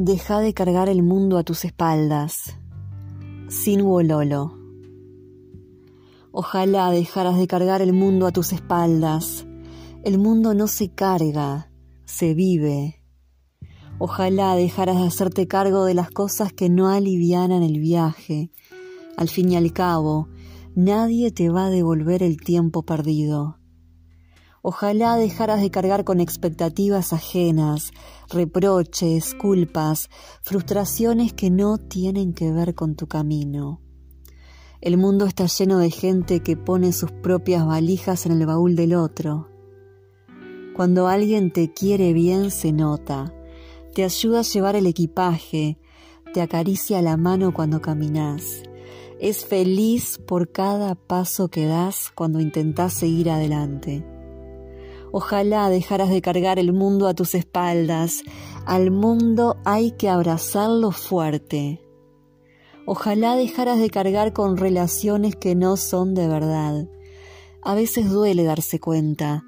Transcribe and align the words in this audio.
Deja 0.00 0.38
de 0.38 0.54
cargar 0.54 0.88
el 0.88 1.02
mundo 1.02 1.38
a 1.38 1.42
tus 1.42 1.64
espaldas. 1.64 2.56
Sin 3.48 3.82
Wololo. 3.82 4.56
Ojalá 6.30 6.92
dejaras 6.92 7.36
de 7.36 7.48
cargar 7.48 7.82
el 7.82 7.92
mundo 7.92 8.28
a 8.28 8.30
tus 8.30 8.52
espaldas. 8.52 9.44
El 10.04 10.18
mundo 10.18 10.54
no 10.54 10.68
se 10.68 10.90
carga, 10.90 11.72
se 12.04 12.34
vive. 12.34 13.02
Ojalá 13.98 14.54
dejaras 14.54 14.98
de 14.98 15.08
hacerte 15.08 15.48
cargo 15.48 15.84
de 15.84 15.94
las 15.94 16.12
cosas 16.12 16.52
que 16.52 16.68
no 16.68 16.88
alivianan 16.90 17.64
el 17.64 17.80
viaje. 17.80 18.52
Al 19.16 19.28
fin 19.28 19.50
y 19.50 19.56
al 19.56 19.72
cabo, 19.72 20.28
nadie 20.76 21.32
te 21.32 21.48
va 21.48 21.64
a 21.64 21.70
devolver 21.70 22.22
el 22.22 22.36
tiempo 22.36 22.84
perdido. 22.84 23.58
Ojalá 24.62 25.16
dejaras 25.16 25.60
de 25.60 25.70
cargar 25.70 26.04
con 26.04 26.20
expectativas 26.20 27.12
ajenas, 27.12 27.92
reproches, 28.28 29.34
culpas, 29.34 30.10
frustraciones 30.42 31.32
que 31.32 31.50
no 31.50 31.78
tienen 31.78 32.32
que 32.32 32.52
ver 32.52 32.74
con 32.74 32.94
tu 32.94 33.06
camino. 33.06 33.80
El 34.80 34.96
mundo 34.96 35.26
está 35.26 35.46
lleno 35.46 35.78
de 35.78 35.90
gente 35.90 36.40
que 36.40 36.56
pone 36.56 36.92
sus 36.92 37.10
propias 37.10 37.66
valijas 37.66 38.26
en 38.26 38.32
el 38.32 38.46
baúl 38.46 38.76
del 38.76 38.94
otro. 38.94 39.48
Cuando 40.76 41.08
alguien 41.08 41.52
te 41.52 41.72
quiere 41.72 42.12
bien 42.12 42.50
se 42.50 42.72
nota, 42.72 43.34
te 43.94 44.04
ayuda 44.04 44.40
a 44.40 44.42
llevar 44.42 44.76
el 44.76 44.86
equipaje, 44.86 45.78
te 46.32 46.40
acaricia 46.40 47.02
la 47.02 47.16
mano 47.16 47.52
cuando 47.52 47.80
caminas, 47.80 48.62
es 49.20 49.44
feliz 49.44 50.18
por 50.18 50.52
cada 50.52 50.94
paso 50.94 51.48
que 51.48 51.66
das 51.66 52.12
cuando 52.14 52.38
intentás 52.38 52.92
seguir 52.92 53.30
adelante. 53.30 54.17
Ojalá 55.20 55.68
dejaras 55.68 56.10
de 56.10 56.22
cargar 56.22 56.60
el 56.60 56.72
mundo 56.72 57.08
a 57.08 57.12
tus 57.12 57.34
espaldas. 57.34 58.22
Al 58.66 58.92
mundo 58.92 59.56
hay 59.64 59.90
que 59.90 60.08
abrazarlo 60.08 60.92
fuerte. 60.92 61.80
Ojalá 62.86 63.34
dejaras 63.34 63.80
de 63.80 63.90
cargar 63.90 64.32
con 64.32 64.56
relaciones 64.56 65.34
que 65.34 65.56
no 65.56 65.76
son 65.76 66.14
de 66.14 66.28
verdad. 66.28 66.88
A 67.64 67.74
veces 67.74 68.08
duele 68.08 68.44
darse 68.44 68.78
cuenta 68.78 69.42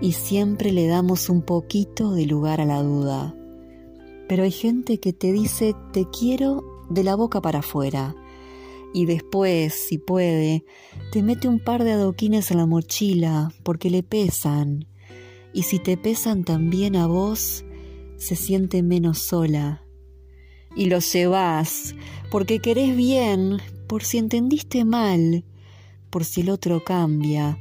y 0.00 0.12
siempre 0.12 0.70
le 0.70 0.86
damos 0.86 1.28
un 1.28 1.42
poquito 1.42 2.12
de 2.12 2.26
lugar 2.26 2.60
a 2.60 2.64
la 2.64 2.80
duda. 2.80 3.34
Pero 4.28 4.44
hay 4.44 4.52
gente 4.52 5.00
que 5.00 5.12
te 5.12 5.32
dice 5.32 5.74
te 5.92 6.08
quiero 6.08 6.62
de 6.88 7.02
la 7.02 7.16
boca 7.16 7.40
para 7.40 7.58
afuera 7.58 8.14
y 8.94 9.06
después, 9.06 9.74
si 9.74 9.98
puede, 9.98 10.64
te 11.10 11.24
mete 11.24 11.48
un 11.48 11.58
par 11.58 11.82
de 11.82 11.94
adoquines 11.94 12.52
en 12.52 12.58
la 12.58 12.66
mochila 12.66 13.50
porque 13.64 13.90
le 13.90 14.04
pesan 14.04 14.86
y 15.56 15.62
si 15.62 15.78
te 15.78 15.96
pesan 15.96 16.44
también 16.44 16.96
a 16.96 17.06
vos, 17.06 17.64
se 18.18 18.36
siente 18.36 18.82
menos 18.82 19.20
sola. 19.20 19.82
Y 20.76 20.84
lo 20.90 20.98
llevas 20.98 21.94
porque 22.30 22.58
querés 22.58 22.94
bien, 22.94 23.56
por 23.88 24.04
si 24.04 24.18
entendiste 24.18 24.84
mal, 24.84 25.46
por 26.10 26.26
si 26.26 26.42
el 26.42 26.50
otro 26.50 26.84
cambia 26.84 27.58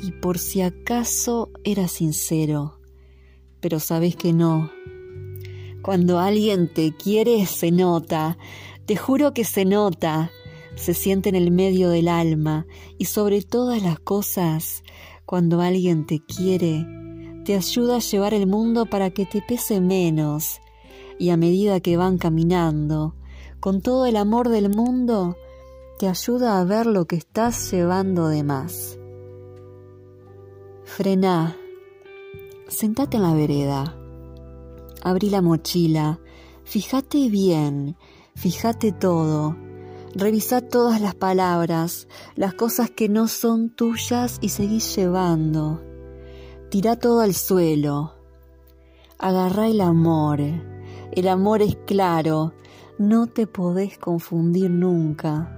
y 0.00 0.12
por 0.12 0.38
si 0.38 0.60
acaso 0.60 1.50
era 1.64 1.88
sincero. 1.88 2.78
Pero 3.58 3.80
sabes 3.80 4.14
que 4.14 4.32
no. 4.32 4.70
Cuando 5.82 6.20
alguien 6.20 6.72
te 6.72 6.94
quiere 6.94 7.44
se 7.46 7.72
nota, 7.72 8.38
te 8.86 8.94
juro 8.94 9.34
que 9.34 9.42
se 9.42 9.64
nota, 9.64 10.30
se 10.76 10.94
siente 10.94 11.28
en 11.28 11.34
el 11.34 11.50
medio 11.50 11.90
del 11.90 12.06
alma 12.06 12.68
y 12.98 13.06
sobre 13.06 13.42
todas 13.42 13.82
las 13.82 13.98
cosas, 13.98 14.84
cuando 15.26 15.60
alguien 15.60 16.06
te 16.06 16.20
quiere, 16.20 16.86
te 17.44 17.56
ayuda 17.56 17.96
a 17.96 18.00
llevar 18.00 18.34
el 18.34 18.46
mundo 18.46 18.86
para 18.86 19.10
que 19.10 19.26
te 19.26 19.42
pese 19.42 19.80
menos. 19.80 20.60
Y 21.18 21.30
a 21.30 21.36
medida 21.36 21.80
que 21.80 21.96
van 21.96 22.18
caminando, 22.18 23.14
con 23.60 23.80
todo 23.80 24.06
el 24.06 24.16
amor 24.16 24.48
del 24.48 24.70
mundo, 24.70 25.36
te 25.98 26.08
ayuda 26.08 26.60
a 26.60 26.64
ver 26.64 26.86
lo 26.86 27.06
que 27.06 27.16
estás 27.16 27.70
llevando 27.70 28.28
de 28.28 28.42
más. 28.42 28.98
Frená, 30.84 31.56
sentate 32.68 33.16
en 33.16 33.22
la 33.22 33.34
vereda, 33.34 33.96
abrí 35.02 35.30
la 35.30 35.42
mochila, 35.42 36.20
fíjate 36.64 37.28
bien, 37.28 37.96
fíjate 38.34 38.92
todo, 38.92 39.56
revisa 40.14 40.60
todas 40.60 41.00
las 41.00 41.14
palabras, 41.14 42.08
las 42.34 42.54
cosas 42.54 42.90
que 42.90 43.08
no 43.08 43.28
son 43.28 43.70
tuyas 43.70 44.38
y 44.42 44.50
seguís 44.50 44.94
llevando 44.96 45.91
Tira 46.72 46.96
todo 46.96 47.20
al 47.20 47.34
suelo. 47.34 48.14
Agarra 49.18 49.68
el 49.68 49.82
amor. 49.82 50.40
El 50.40 51.28
amor 51.28 51.60
es 51.60 51.76
claro. 51.86 52.54
No 52.96 53.26
te 53.26 53.46
podés 53.46 53.98
confundir 53.98 54.70
nunca. 54.70 55.52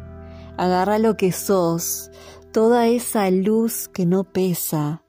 Agarra 0.57 0.99
lo 0.99 1.17
que 1.17 1.31
sos. 1.31 2.11
Toda 2.51 2.89
esa 2.89 3.31
luz 3.31 3.87
que 3.87 4.07
no 4.07 4.25
pesa. 4.25 5.03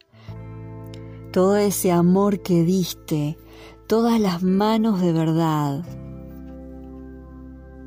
Todo 1.33 1.57
ese 1.57 1.91
amor 1.91 2.43
que 2.43 2.61
diste. 2.61 3.39
Todas 3.87 4.19
las 4.19 4.43
manos 4.43 5.01
de 5.01 5.11
verdad. 5.11 5.83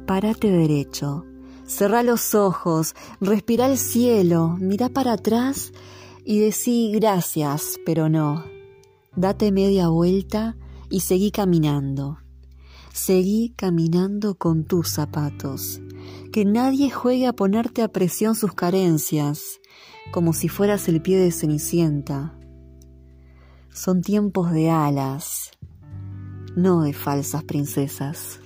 Párate 0.09 0.51
derecho. 0.51 1.25
Cerra 1.67 2.03
los 2.03 2.35
ojos, 2.35 2.97
respira 3.21 3.67
el 3.67 3.79
cielo, 3.79 4.57
mira 4.59 4.89
para 4.89 5.13
atrás 5.13 5.71
y 6.25 6.41
decí 6.41 6.93
gracias, 6.93 7.79
pero 7.85 8.09
no. 8.09 8.45
Date 9.17 9.53
media 9.53 9.89
vuelta 9.89 10.57
y 10.91 11.01
seguí 11.01 11.31
caminando. 11.31 12.19
Seguí 12.93 13.55
caminando 13.57 14.37
con 14.37 14.65
tus 14.65 14.89
zapatos. 14.91 15.81
Que 16.33 16.45
nadie 16.45 16.91
juegue 16.91 17.27
a 17.27 17.33
ponerte 17.33 17.83
a 17.83 17.89
presión 17.89 18.35
sus 18.35 18.55
carencias, 18.55 19.61
como 20.13 20.33
si 20.33 20.49
fueras 20.49 20.89
el 20.89 21.03
pie 21.03 21.19
de 21.19 21.33
Cenicienta. 21.33 22.39
Son 23.73 24.03
tiempos 24.03 24.51
de 24.53 24.71
alas, 24.71 25.53
no 26.57 26.83
de 26.83 26.93
falsas 26.93 27.45
princesas. 27.45 28.41